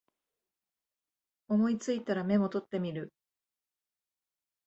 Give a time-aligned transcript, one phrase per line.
[1.47, 3.13] 思いついたらメモ取ってみる